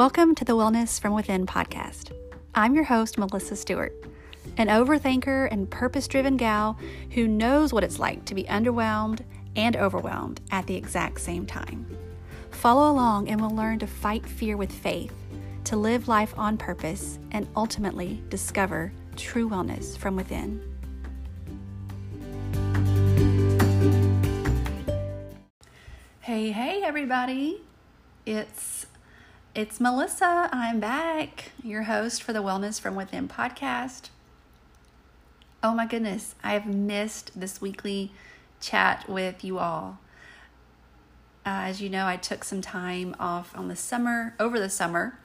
[0.00, 2.10] Welcome to the Wellness from Within podcast.
[2.54, 3.92] I'm your host, Melissa Stewart,
[4.56, 6.78] an overthinker and purpose driven gal
[7.10, 9.20] who knows what it's like to be underwhelmed
[9.56, 11.84] and overwhelmed at the exact same time.
[12.50, 15.12] Follow along and we'll learn to fight fear with faith,
[15.64, 20.62] to live life on purpose, and ultimately discover true wellness from within.
[26.20, 27.60] Hey, hey, everybody.
[28.24, 28.86] It's
[29.54, 30.48] it's Melissa.
[30.52, 34.10] I'm back, your host for the Wellness from Within podcast.
[35.62, 38.12] Oh my goodness, I have missed this weekly
[38.60, 39.98] chat with you all.
[41.44, 45.18] Uh, as you know, I took some time off on the summer, over the summer,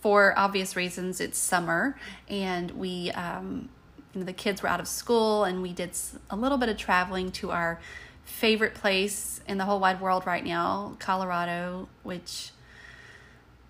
[0.00, 1.18] for obvious reasons.
[1.18, 3.70] It's summer, and we, um,
[4.12, 5.92] you know, the kids were out of school, and we did
[6.28, 7.80] a little bit of traveling to our
[8.24, 12.50] favorite place in the whole wide world right now, Colorado, which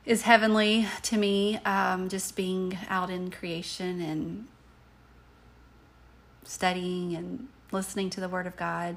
[0.08, 1.58] is heavenly to me.
[1.66, 4.48] Um, just being out in creation and
[6.44, 8.96] studying and listening to the Word of God.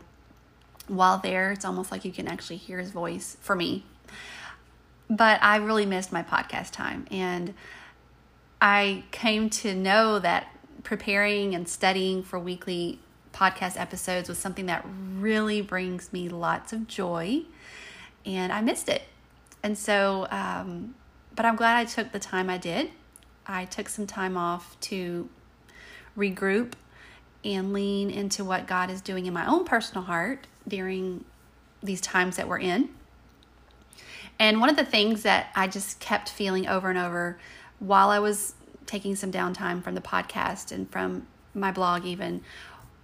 [0.87, 3.83] While there, it's almost like you can actually hear His voice for me.
[5.09, 7.05] But I really missed my podcast time.
[7.11, 7.55] And
[8.61, 10.47] I came to know that
[10.83, 12.99] preparing and studying for weekly
[13.33, 14.85] podcast episodes was something that
[15.17, 17.41] really brings me lots of joy.
[18.25, 19.01] And I missed it.
[19.61, 20.95] And so um,
[21.35, 22.91] but I'm glad I took the time I did.
[23.45, 25.29] I took some time off to
[26.17, 26.73] regroup
[27.43, 31.25] and lean into what God is doing in my own personal heart during
[31.81, 32.89] these times that we're in.
[34.39, 37.39] And one of the things that I just kept feeling over and over
[37.79, 42.41] while I was taking some downtime from the podcast and from my blog even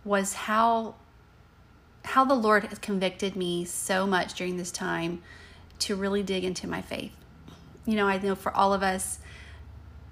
[0.03, 0.95] was how
[2.05, 5.21] how the Lord has convicted me so much during this time
[5.79, 7.11] to really dig into my faith
[7.87, 9.17] you know, I know for all of us,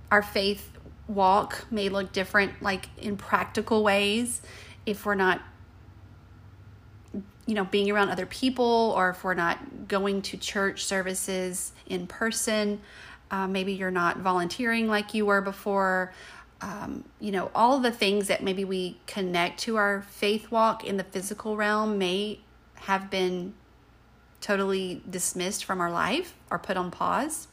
[0.10, 0.72] our faith
[1.08, 4.42] walk may look different, like in practical ways,
[4.86, 5.42] if we're not,
[7.46, 12.08] you know, being around other people or if we're not going to church services in
[12.08, 12.82] person.
[13.30, 16.14] Uh, maybe you're not volunteering like you were before.
[16.62, 20.96] Um, you know, all the things that maybe we connect to our faith walk in
[20.96, 22.40] the physical realm may
[22.76, 23.54] have been
[24.40, 27.48] totally dismissed from our life or put on pause.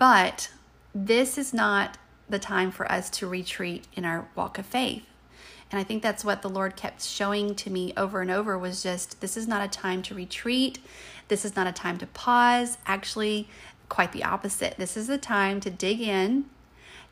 [0.00, 0.50] But
[0.94, 5.04] this is not the time for us to retreat in our walk of faith.
[5.70, 8.82] And I think that's what the Lord kept showing to me over and over was
[8.82, 10.78] just this is not a time to retreat.
[11.28, 12.78] This is not a time to pause.
[12.86, 13.46] Actually,
[13.90, 14.76] quite the opposite.
[14.78, 16.46] This is the time to dig in,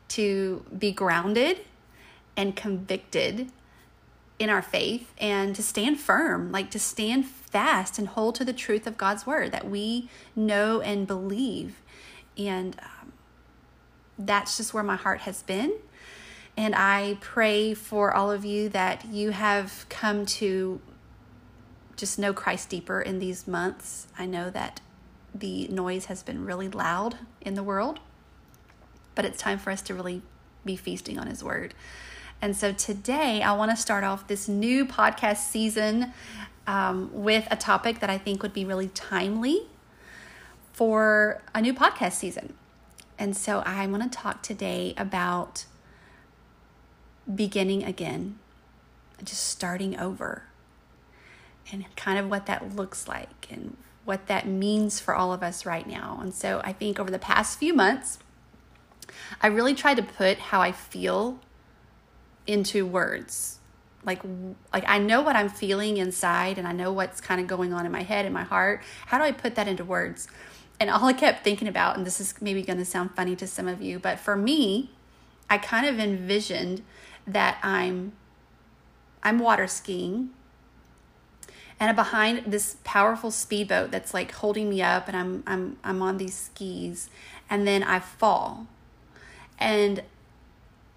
[0.07, 1.59] to be grounded
[2.35, 3.51] and convicted
[4.39, 8.51] in our faith and to stand firm, like to stand fast and hold to the
[8.51, 11.75] truth of God's word that we know and believe.
[12.39, 13.13] And um,
[14.17, 15.73] that's just where my heart has been.
[16.57, 20.81] And I pray for all of you that you have come to
[21.95, 24.07] just know Christ deeper in these months.
[24.17, 24.81] I know that
[25.33, 27.99] the noise has been really loud in the world,
[29.15, 30.21] but it's time for us to really
[30.65, 31.73] be feasting on His Word.
[32.41, 36.13] And so today I want to start off this new podcast season
[36.67, 39.67] um, with a topic that I think would be really timely
[40.79, 42.53] for a new podcast season.
[43.17, 45.65] And so I want to talk today about
[47.35, 48.39] beginning again,
[49.21, 50.43] just starting over,
[51.69, 53.75] and kind of what that looks like and
[54.05, 56.17] what that means for all of us right now.
[56.21, 58.19] And so I think over the past few months,
[59.41, 61.41] I really tried to put how I feel
[62.47, 63.59] into words.
[64.05, 64.21] Like
[64.71, 67.85] like I know what I'm feeling inside and I know what's kind of going on
[67.85, 68.81] in my head and my heart.
[69.07, 70.29] How do I put that into words?
[70.79, 73.47] And all I kept thinking about, and this is maybe going to sound funny to
[73.47, 74.91] some of you, but for me,
[75.49, 76.83] I kind of envisioned
[77.27, 78.13] that I'm
[79.21, 80.29] I'm water skiing
[81.79, 86.01] and I'm behind this powerful speedboat that's like holding me up and I'm I'm I'm
[86.01, 87.09] on these skis
[87.49, 88.67] and then I fall.
[89.57, 90.03] And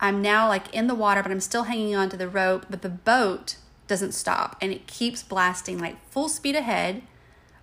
[0.00, 2.82] I'm now like in the water but I'm still hanging on to the rope, but
[2.82, 3.56] the boat
[3.87, 7.02] doesn't stop and it keeps blasting like full speed ahead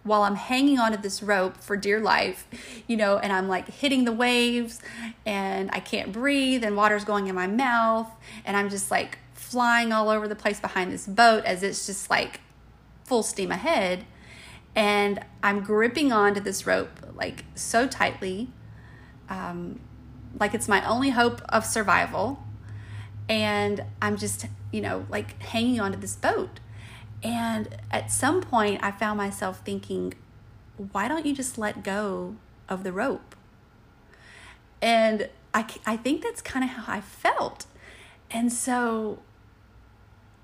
[0.03, 2.47] while I'm hanging onto this rope for dear life,
[2.87, 4.81] you know, and I'm like hitting the waves
[5.25, 8.09] and I can't breathe and water's going in my mouth
[8.45, 12.09] and I'm just like flying all over the place behind this boat as it's just
[12.09, 12.39] like
[13.03, 14.05] full steam ahead.
[14.75, 18.49] And I'm gripping onto this rope like so tightly,
[19.27, 19.79] um,
[20.39, 22.41] like it's my only hope of survival.
[23.27, 26.59] And I'm just, you know, like hanging onto this boat
[27.23, 30.13] and at some point, I found myself thinking,
[30.91, 32.35] why don't you just let go
[32.69, 33.35] of the rope.
[34.81, 37.65] And I, I think that's kind of how I felt.
[38.31, 39.19] And so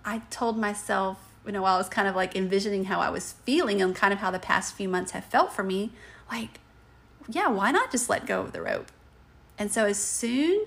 [0.04, 3.34] I told myself, you know, while I was kind of like envisioning how I was
[3.46, 5.92] feeling and kind of how the past few months have felt for me,
[6.30, 6.60] like,
[7.30, 8.92] yeah, why not just let go of the rope?
[9.58, 10.66] And so as soon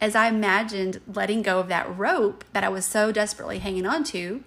[0.00, 4.04] as I imagined letting go of that rope that I was so desperately hanging on
[4.04, 4.42] to,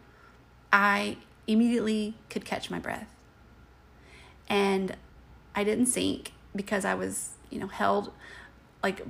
[0.71, 1.18] I
[1.48, 3.10] immediately could catch my breath.
[4.48, 4.95] And
[5.56, 8.12] I didn't sink because I was, you know, held
[8.83, 9.06] like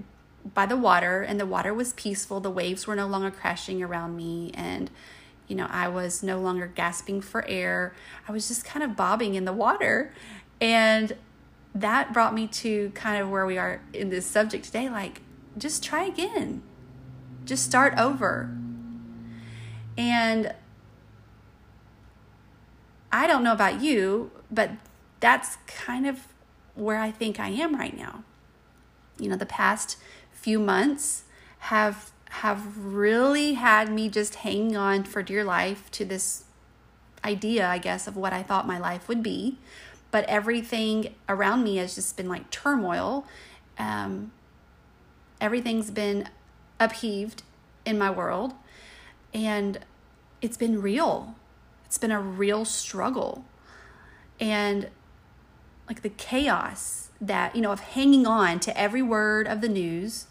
[0.54, 2.40] by the water and the water was peaceful.
[2.40, 4.90] The waves were no longer crashing around me and
[5.48, 7.94] you know, I was no longer gasping for air.
[8.28, 10.14] I was just kind of bobbing in the water.
[10.62, 11.16] And
[11.74, 15.22] that brought me to kind of where we are in this subject today like
[15.58, 16.62] just try again.
[17.46, 18.56] Just start over.
[19.98, 20.54] And
[23.12, 24.72] I don't know about you, but
[25.20, 26.28] that's kind of
[26.76, 28.24] where I think I am right now.
[29.18, 29.98] You know, the past
[30.32, 31.24] few months
[31.60, 36.44] have have really had me just hanging on for dear life to this
[37.26, 39.58] idea, I guess, of what I thought my life would be.
[40.12, 43.26] But everything around me has just been like turmoil.
[43.78, 44.32] Um,
[45.42, 46.30] everything's been
[46.80, 47.44] upheaved
[47.86, 48.54] in my world,
[49.34, 49.80] and
[50.42, 51.36] it's been real.
[51.90, 53.46] It's been a real struggle.
[54.40, 54.90] And
[55.88, 60.28] like the chaos that, you know, of hanging on to every word of the news,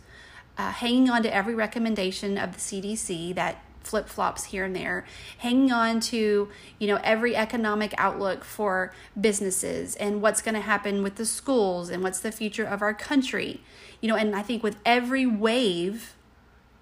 [0.56, 5.04] uh, hanging on to every recommendation of the CDC that flip flops here and there,
[5.38, 11.02] hanging on to, you know, every economic outlook for businesses and what's going to happen
[11.02, 13.62] with the schools and what's the future of our country.
[14.00, 16.14] You know, and I think with every wave,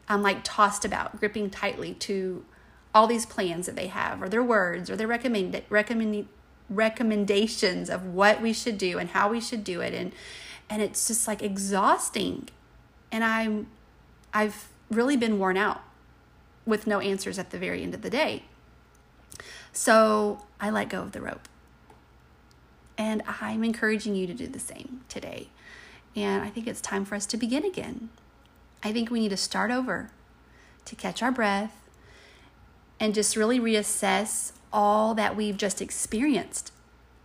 [0.06, 2.44] I'm like tossed about, gripping tightly to
[2.96, 6.26] all these plans that they have or their words or their recommend, recommend,
[6.70, 9.92] recommendations of what we should do and how we should do it.
[9.92, 10.12] And
[10.70, 12.48] and it's just like exhausting.
[13.12, 13.66] And i'm
[14.32, 15.82] i've really been worn out
[16.64, 18.44] with no answers at the very end of the day.
[19.72, 21.48] So i let go of the rope.
[22.96, 25.48] And i'm encouraging you to do the same today.
[26.16, 28.08] And i think it's time for us to begin again.
[28.82, 30.10] I think we need to start over
[30.86, 31.85] to catch our breath
[32.98, 36.72] and just really reassess all that we've just experienced.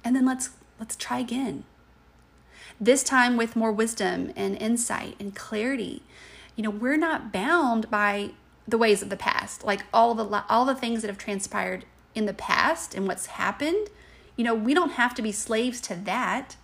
[0.04, 1.64] And then let's let's try again.
[2.80, 6.02] This time with more wisdom and insight and clarity.
[6.56, 8.32] You know, we're not bound by
[8.68, 9.64] the ways of the past.
[9.64, 13.90] Like all the all the things that have transpired in the past and what's happened,
[14.36, 16.56] you know, we don't have to be slaves to that.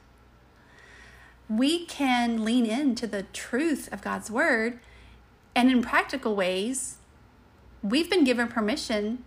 [1.50, 4.80] We can lean into the truth of God's word
[5.56, 6.97] and in practical ways
[7.82, 9.24] we've been given permission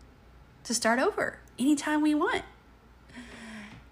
[0.64, 2.42] to start over anytime we want.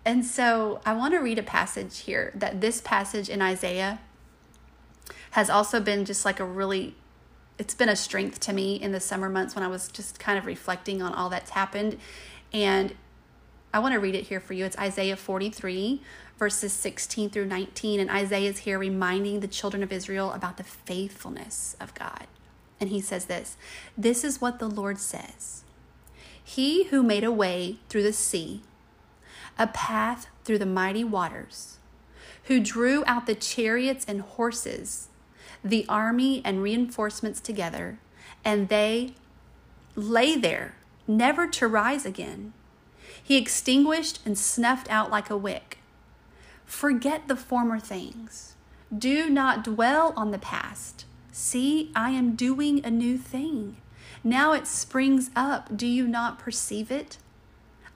[0.04, 4.00] And so I want to read a passage here that this passage in Isaiah
[5.32, 6.94] has also been just like a really
[7.58, 10.38] it's been a strength to me in the summer months when I was just kind
[10.38, 11.98] of reflecting on all that's happened.
[12.52, 12.94] And
[13.74, 14.64] I want to read it here for you.
[14.64, 16.00] It's Isaiah 43,
[16.38, 17.98] verses 16 through 19.
[17.98, 22.28] And Isaiah is here reminding the children of Israel about the faithfulness of God.
[22.80, 23.56] And he says this
[23.96, 25.64] This is what the Lord says
[26.42, 28.62] He who made a way through the sea,
[29.58, 31.78] a path through the mighty waters,
[32.44, 35.08] who drew out the chariots and horses,
[35.64, 37.98] the army and reinforcements together,
[38.44, 39.14] and they
[39.94, 40.76] lay there,
[41.06, 42.52] never to rise again.
[43.22, 45.78] He extinguished and snuffed out like a wick.
[46.64, 48.54] Forget the former things.
[48.96, 51.04] Do not dwell on the past.
[51.40, 53.76] See, I am doing a new thing.
[54.24, 55.76] Now it springs up.
[55.76, 57.18] Do you not perceive it?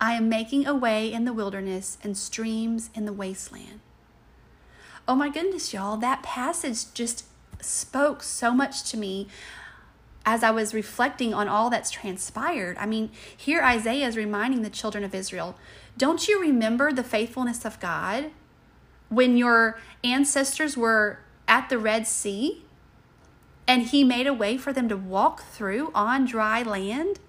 [0.00, 3.80] I am making a way in the wilderness and streams in the wasteland.
[5.08, 7.24] Oh my goodness, y'all, that passage just
[7.60, 9.26] spoke so much to me
[10.24, 12.76] as I was reflecting on all that's transpired.
[12.78, 15.56] I mean, here Isaiah is reminding the children of Israel
[15.96, 18.30] don't you remember the faithfulness of God
[19.08, 21.18] when your ancestors were
[21.48, 22.62] at the Red Sea?
[23.66, 27.20] And he made a way for them to walk through on dry land.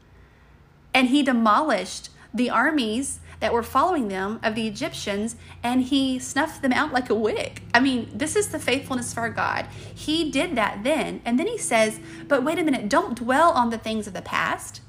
[0.93, 6.61] And he demolished the armies that were following them of the Egyptians and he snuffed
[6.61, 7.61] them out like a wick.
[7.73, 9.67] I mean, this is the faithfulness of our God.
[9.93, 11.21] He did that then.
[11.25, 14.21] And then he says, but wait a minute, don't dwell on the things of the
[14.21, 14.81] past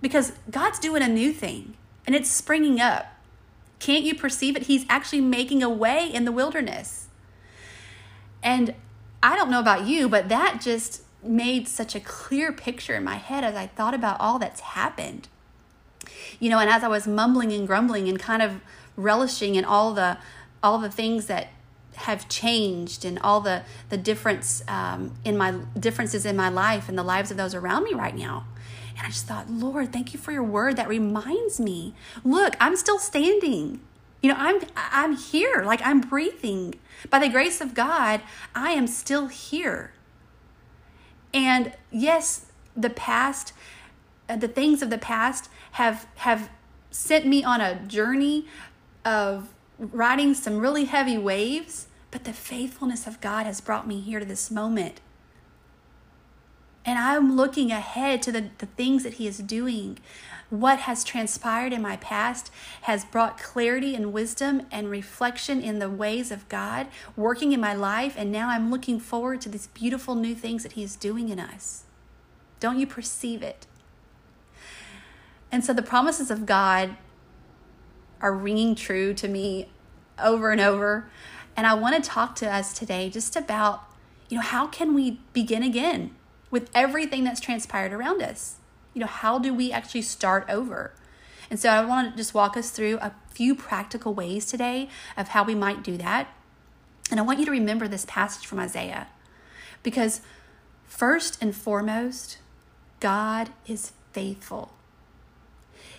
[0.00, 1.74] because God's doing a new thing
[2.06, 3.06] and it's springing up.
[3.78, 4.64] Can't you perceive it?
[4.64, 7.08] He's actually making a way in the wilderness.
[8.42, 8.74] And
[9.24, 13.14] I don't know about you, but that just made such a clear picture in my
[13.14, 15.28] head as I thought about all that's happened.
[16.38, 18.60] You know, and as I was mumbling and grumbling and kind of
[18.96, 20.18] relishing in all the
[20.62, 21.48] all the things that
[21.94, 26.98] have changed and all the the difference um, in my differences in my life and
[26.98, 28.44] the lives of those around me right now.
[28.94, 31.94] And I just thought, Lord, thank you for your word that reminds me.
[32.24, 33.80] Look, I'm still standing.
[34.24, 36.76] You know, I'm I'm here, like I'm breathing.
[37.10, 38.22] By the grace of God,
[38.54, 39.92] I am still here.
[41.34, 43.52] And yes, the past,
[44.26, 46.48] uh, the things of the past have have
[46.90, 48.46] sent me on a journey
[49.04, 54.20] of riding some really heavy waves, but the faithfulness of God has brought me here
[54.20, 55.02] to this moment.
[56.86, 59.98] And I'm looking ahead to the, the things that He is doing.
[60.54, 65.90] What has transpired in my past has brought clarity and wisdom and reflection in the
[65.90, 68.14] ways of God working in my life.
[68.16, 71.40] And now I'm looking forward to these beautiful new things that He is doing in
[71.40, 71.86] us.
[72.60, 73.66] Don't you perceive it?
[75.50, 76.98] And so the promises of God
[78.20, 79.70] are ringing true to me
[80.22, 81.10] over and over.
[81.56, 83.82] And I want to talk to us today just about,
[84.28, 86.14] you know, how can we begin again
[86.52, 88.60] with everything that's transpired around us?
[88.94, 90.94] You know, how do we actually start over?
[91.50, 95.28] And so I want to just walk us through a few practical ways today of
[95.28, 96.28] how we might do that.
[97.10, 99.08] And I want you to remember this passage from Isaiah
[99.82, 100.20] because,
[100.84, 102.38] first and foremost,
[103.00, 104.72] God is faithful.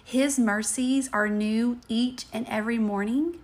[0.04, 3.40] His mercies are new each and every morning.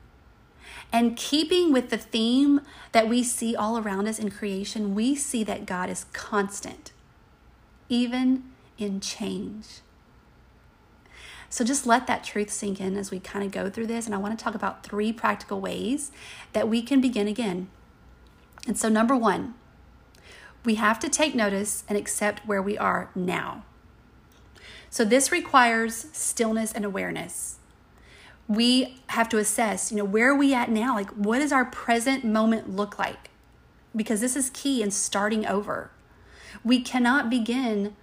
[0.92, 5.44] And keeping with the theme that we see all around us in creation, we see
[5.44, 6.92] that God is constant,
[7.90, 8.44] even
[8.78, 9.82] in change.
[11.50, 14.06] So just let that truth sink in as we kind of go through this.
[14.06, 16.12] And I want to talk about three practical ways
[16.54, 17.68] that we can begin again.
[18.66, 19.56] And so, number one,
[20.64, 23.66] we have to take notice and accept where we are now.
[24.90, 27.58] So this requires stillness and awareness.
[28.48, 30.96] We have to assess, you know, where are we at now?
[30.96, 33.30] Like, what does our present moment look like?
[33.96, 35.92] Because this is key in starting over.
[36.64, 37.96] We cannot begin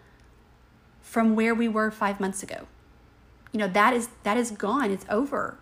[1.08, 2.66] from where we were five months ago.
[3.50, 5.56] You know, that is that is gone, it's over.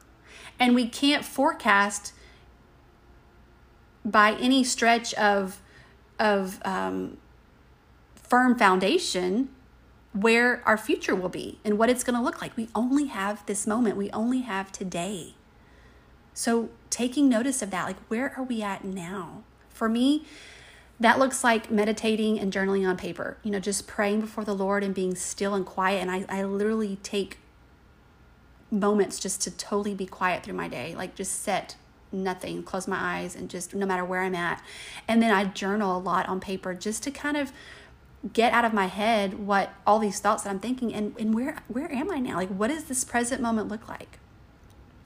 [0.58, 2.12] And we can't forecast
[4.04, 5.60] by any stretch of
[6.18, 7.18] of um,
[8.16, 9.50] firm foundation
[10.12, 12.56] where our future will be and what it's going to look like.
[12.56, 15.34] We only have this moment, we only have today.
[16.34, 19.44] So, taking notice of that, like, where are we at now?
[19.68, 20.24] For me,
[20.98, 24.82] that looks like meditating and journaling on paper, you know, just praying before the Lord
[24.82, 26.00] and being still and quiet.
[26.00, 27.38] And I, I literally take
[28.70, 31.76] moments just to totally be quiet through my day, like just set
[32.10, 34.62] nothing, close my eyes, and just no matter where I'm at.
[35.06, 37.52] And then I journal a lot on paper just to kind of
[38.32, 41.62] get out of my head what all these thoughts that I'm thinking and, and where
[41.68, 42.36] where am I now?
[42.36, 44.18] Like what does this present moment look like?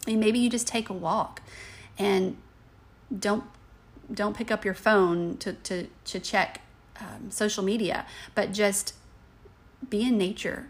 [0.07, 1.43] Mean maybe you just take a walk
[1.99, 2.37] and
[3.17, 3.45] don't
[4.13, 6.63] don't pick up your phone to to to check
[7.01, 8.95] um, social media, but just
[9.89, 10.69] be in nature.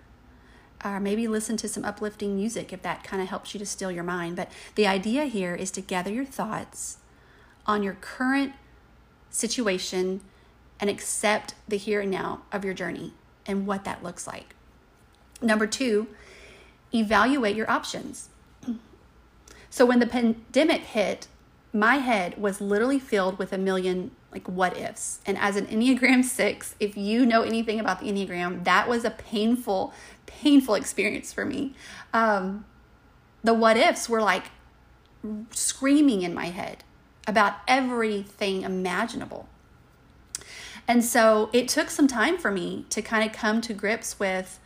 [0.82, 3.90] Or maybe listen to some uplifting music if that kind of helps you to still
[3.90, 4.36] your mind.
[4.36, 6.98] But the idea here is to gather your thoughts
[7.66, 8.54] on your current
[9.28, 10.22] situation
[10.80, 13.12] and accept the here and now of your journey
[13.46, 14.54] and what that looks like.
[15.42, 16.08] Number two,
[16.94, 18.28] evaluate your options.
[19.72, 21.28] So when the pandemic hit,
[21.72, 25.20] my head was literally filled with a million like what ifs.
[25.26, 29.10] And as an Enneagram 6, if you know anything about the Enneagram, that was a
[29.10, 29.92] painful,
[30.26, 31.74] painful experience for me.
[32.12, 32.64] Um,
[33.42, 34.44] the what ifs were like
[35.50, 36.84] screaming in my head
[37.26, 39.48] about everything imaginable.
[40.88, 44.58] And so it took some time for me to kind of come to grips with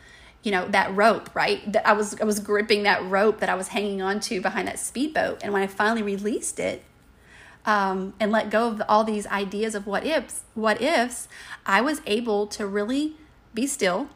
[0.42, 3.54] you know that rope right that i was i was gripping that rope that i
[3.54, 6.84] was hanging on to behind that speedboat and when i finally released it
[7.66, 11.28] um, and let go of all these ideas of what ifs what ifs
[11.64, 13.14] i was able to really
[13.54, 14.08] be still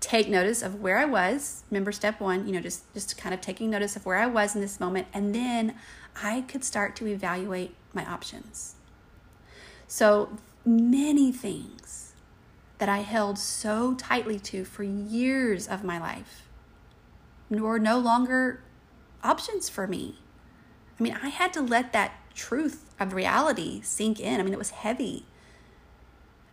[0.00, 1.64] take notice of where i was.
[1.70, 4.54] Remember step one you know just just kind of taking notice of where i was
[4.54, 5.06] in this moment.
[5.12, 5.74] And then
[6.22, 8.76] i could start to evaluate my options.
[9.86, 12.12] So many things
[12.78, 16.46] that I held so tightly to for years of my life
[17.50, 18.62] were no longer
[19.24, 20.18] options for me.
[20.98, 24.40] I mean, I had to let that truth of reality sink in.
[24.40, 25.24] I mean, it was heavy.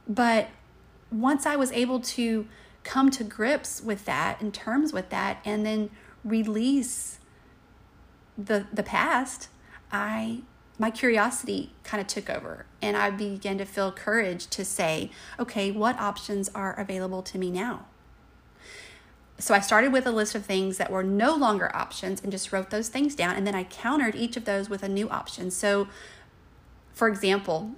[0.07, 0.49] But
[1.11, 2.47] once I was able to
[2.83, 5.89] come to grips with that and terms with that and then
[6.23, 7.19] release
[8.37, 9.49] the the past,
[9.91, 10.41] I
[10.77, 15.09] my curiosity kind of took over and I began to feel courage to say,
[15.39, 17.85] okay, what options are available to me now?
[19.37, 22.53] So I started with a list of things that were no longer options and just
[22.53, 23.35] wrote those things down.
[23.35, 25.51] And then I countered each of those with a new option.
[25.51, 25.87] So
[26.93, 27.71] For example,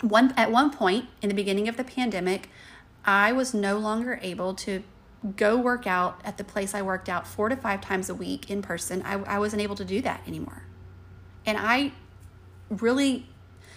[0.00, 2.48] one at one point in the beginning of the pandemic,
[3.04, 4.82] I was no longer able to
[5.36, 8.50] go work out at the place I worked out four to five times a week
[8.50, 9.02] in person.
[9.02, 10.64] I, I wasn't able to do that anymore.
[11.46, 11.92] And I
[12.70, 13.26] really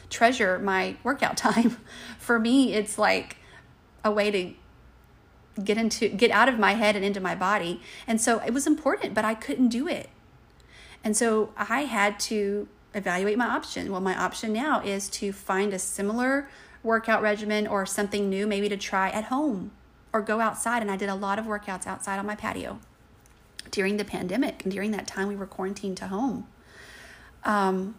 [0.10, 1.78] treasure my workout time.
[2.18, 3.38] For me, it's like
[4.04, 4.54] a way to
[5.64, 7.82] get into get out of my head and into my body.
[8.06, 10.10] And so it was important, but I couldn't do it.
[11.04, 13.92] And so I had to evaluate my option.
[13.92, 16.50] Well, my option now is to find a similar
[16.84, 19.72] workout regimen or something new maybe to try at home
[20.14, 20.82] or go outside.
[20.82, 22.80] And I did a lot of workouts outside on my patio
[23.72, 26.48] during the pandemic and during that time we were quarantined to home.
[27.44, 27.96] Um,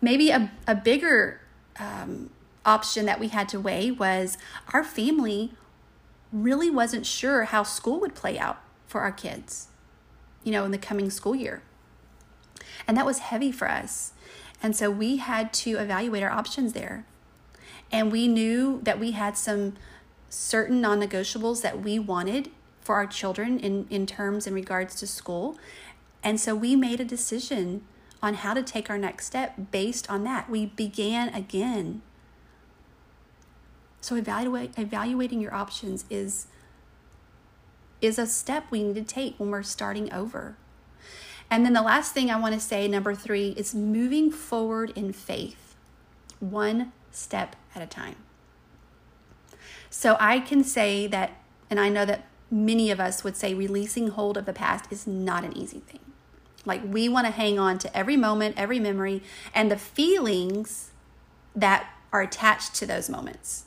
[0.00, 1.40] maybe a, a bigger
[1.78, 2.30] um,
[2.64, 4.36] option that we had to weigh was
[4.72, 5.52] our family
[6.32, 9.68] really wasn't sure how school would play out for our kids,
[10.44, 11.62] you know, in the coming school year.
[12.86, 14.12] And that was heavy for us.
[14.62, 17.04] And so we had to evaluate our options there.
[17.90, 19.74] And we knew that we had some
[20.28, 25.06] certain non negotiables that we wanted for our children in, in terms in regards to
[25.06, 25.58] school.
[26.22, 27.82] And so we made a decision
[28.22, 30.50] on how to take our next step based on that.
[30.50, 32.02] We began again.
[34.00, 36.46] So evaluate evaluating your options is
[38.00, 40.56] is a step we need to take when we're starting over.
[41.50, 45.12] And then the last thing I want to say, number 3, is moving forward in
[45.12, 45.74] faith.
[46.38, 48.16] One step at a time.
[49.90, 51.40] So I can say that
[51.70, 55.06] and I know that many of us would say releasing hold of the past is
[55.06, 56.00] not an easy thing.
[56.64, 59.22] Like we want to hang on to every moment, every memory,
[59.54, 60.90] and the feelings
[61.54, 63.64] that are attached to those moments.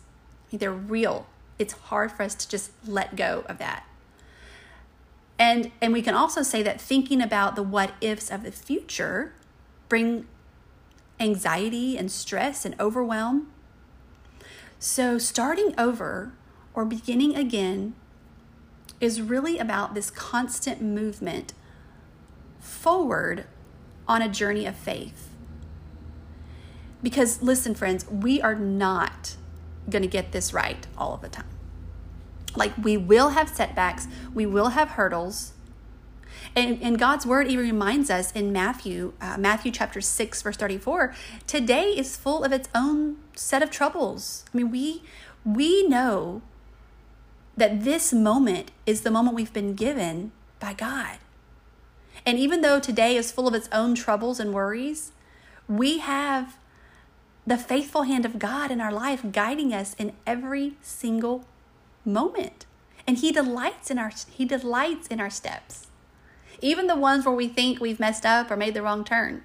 [0.52, 1.28] They're real.
[1.58, 3.86] It's hard for us to just let go of that.
[5.40, 9.34] And and we can also say that thinking about the what ifs of the future
[9.90, 10.28] bring
[11.20, 13.52] anxiety and stress and overwhelm.
[14.80, 16.34] So starting over
[16.74, 17.96] or beginning again
[19.00, 21.54] is really about this constant movement
[22.60, 23.46] forward
[24.08, 25.30] on a journey of faith.
[27.02, 29.36] Because listen, friends, we are not
[29.90, 31.46] going to get this right all of the time.
[32.56, 35.54] Like we will have setbacks, we will have hurdles.
[36.56, 41.14] And, and God's word even reminds us in Matthew, uh, Matthew chapter 6, verse 34,
[41.48, 44.44] today is full of its own set of troubles.
[44.54, 45.04] I mean, we
[45.44, 46.42] we know
[47.58, 51.18] that this moment is the moment we've been given by God.
[52.26, 55.12] And even though today is full of its own troubles and worries,
[55.68, 56.58] we have
[57.46, 61.46] the faithful hand of God in our life guiding us in every single
[62.06, 62.66] moment.
[63.08, 65.88] And he delights in our he delights in our steps.
[66.62, 69.44] Even the ones where we think we've messed up or made the wrong turn.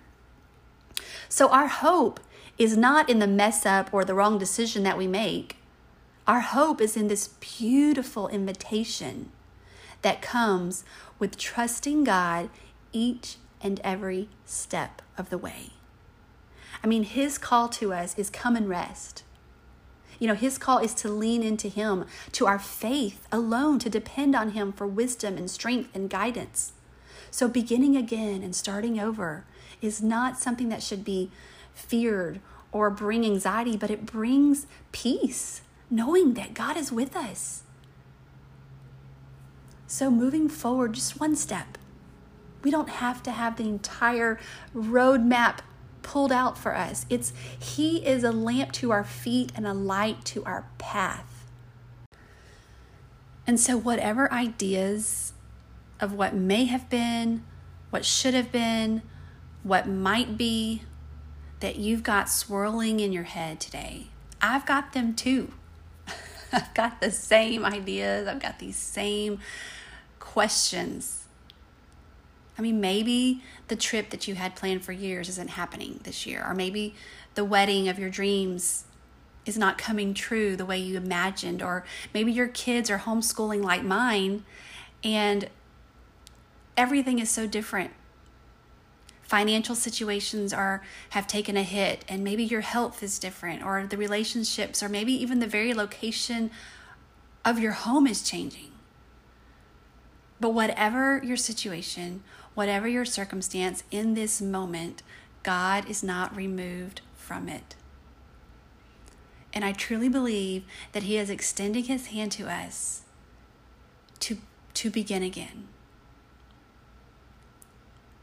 [1.28, 2.20] So our hope
[2.59, 5.56] is not in the mess up or the wrong decision that we make.
[6.26, 9.30] Our hope is in this beautiful invitation
[10.02, 10.85] that comes
[11.18, 12.50] with trusting God
[12.92, 15.75] each and every step of the way.
[16.87, 19.25] I mean, His call to us is come and rest.
[20.20, 24.37] You know, His call is to lean into Him, to our faith alone, to depend
[24.37, 26.75] on Him for wisdom and strength and guidance.
[27.33, 29.44] So, beginning again and starting over
[29.83, 31.33] is not something that should be
[31.75, 32.38] feared
[32.70, 37.64] or bring anxiety, but it brings peace, knowing that God is with us.
[39.88, 41.79] So, moving forward, just one step,
[42.62, 44.38] we don't have to have the entire
[44.72, 45.62] roadmap
[46.07, 47.05] pulled out for us.
[47.11, 51.45] It's He is a lamp to our feet and a light to our path.
[53.45, 55.33] And so, whatever ideas
[55.99, 57.42] of what may have been,
[57.90, 59.03] what should have been,
[59.64, 60.83] what might be
[61.59, 64.07] that you've got swirling in your head today,
[64.40, 65.53] I've got them too.
[66.53, 69.40] I've got the same ideas, I've got these same
[70.21, 71.25] questions
[72.59, 76.45] I mean, maybe the trip that you had planned for years isn't happening this year,
[76.47, 76.95] or maybe
[77.35, 78.85] the wedding of your dreams
[79.45, 83.83] is not coming true the way you imagined, or maybe your kids are homeschooling like
[83.83, 84.45] mine
[85.05, 85.49] and
[86.77, 87.92] everything is so different.
[89.23, 93.97] Financial situations are have taken a hit and maybe your health is different or the
[93.97, 96.51] relationships or maybe even the very location
[97.45, 98.73] of your home is changing.
[100.38, 102.23] But whatever your situation,
[102.57, 105.05] whatever your circumstance in this moment,
[105.45, 107.77] God is not removed from it.
[109.53, 113.03] And I truly believe that He is extending His hand to us
[114.21, 114.38] to,
[114.75, 115.69] to begin again.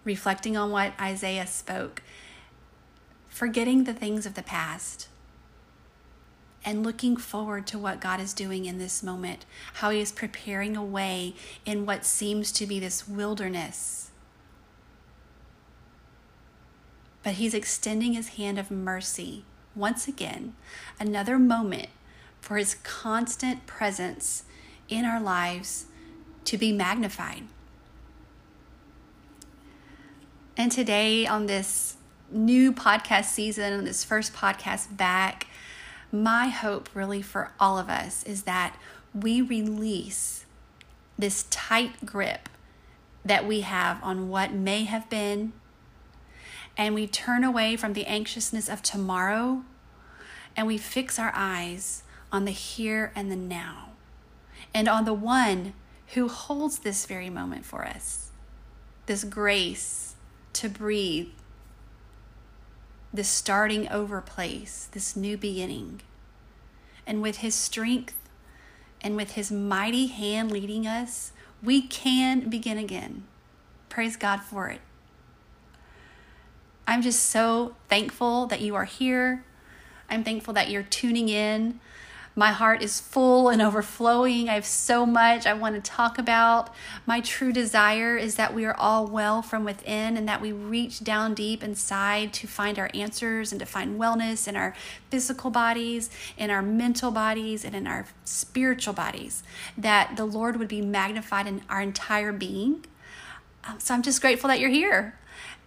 [0.04, 2.02] Reflecting on what Isaiah spoke
[3.34, 5.08] forgetting the things of the past
[6.64, 9.44] and looking forward to what God is doing in this moment,
[9.76, 11.34] how He is preparing a way
[11.66, 14.12] in what seems to be this wilderness.
[17.24, 20.56] But He's extending His hand of mercy once again,
[21.00, 21.88] another moment
[22.40, 24.44] for His constant presence
[24.90, 25.86] in our lives
[26.46, 27.44] to be magnified.
[30.56, 31.96] And today, on this
[32.32, 35.48] new podcast season, on this first podcast back,
[36.12, 38.78] my hope really for all of us is that
[39.14, 40.46] we release
[41.18, 42.50] this tight grip
[43.26, 45.54] that we have on what may have been,
[46.78, 49.64] and we turn away from the anxiousness of tomorrow
[50.56, 53.90] and we fix our eyes on the here and the now
[54.74, 55.74] and on the one
[56.14, 58.32] who holds this very moment for us
[59.06, 60.16] this grace
[60.54, 61.28] to breathe
[63.14, 66.02] this starting over place, this new beginning.
[67.06, 68.18] And with His strength
[69.02, 71.32] and with His mighty hand leading us,
[71.62, 73.26] we can begin again.
[73.88, 74.82] Praise God for it.
[76.86, 79.44] I'm just so thankful that you are here.
[80.10, 81.80] I'm thankful that you're tuning in.
[82.36, 84.50] My heart is full and overflowing.
[84.50, 86.74] I have so much I want to talk about.
[87.06, 91.04] My true desire is that we are all well from within and that we reach
[91.04, 94.76] down deep inside to find our answers and to find wellness in our
[95.12, 99.44] physical bodies, in our mental bodies, and in our spiritual bodies.
[99.78, 102.84] That the Lord would be magnified in our entire being.
[103.64, 105.20] Um, so I'm just grateful that you're here.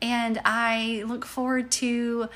[0.03, 2.29] And I look forward to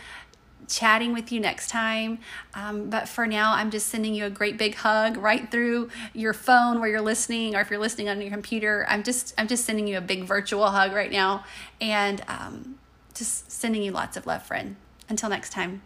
[0.71, 2.19] chatting with you next time.
[2.55, 6.33] Um, but for now, I'm just sending you a great big hug right through your
[6.33, 8.87] phone where you're listening, or if you're listening on your computer.
[8.89, 11.45] I'm just I'm just sending you a big virtual hug right now,
[11.81, 12.77] and um,
[13.15, 14.77] just sending you lots of love, friend.
[15.09, 15.83] Until next time.